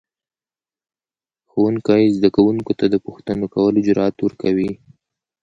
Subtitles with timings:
[1.49, 4.71] ښوونکی زده کوونکو ته د پوښتنو کولو جرأت ورکوي